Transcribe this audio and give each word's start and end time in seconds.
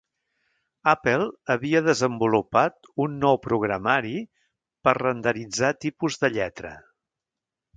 Apple 0.93 1.25
havia 1.55 1.81
desenvolupat 1.87 2.89
un 3.05 3.19
nou 3.25 3.39
programari 3.45 4.15
per 4.89 4.97
renderitzar 5.01 5.71
tipus 5.87 6.19
de 6.25 6.33
lletra. 6.39 6.75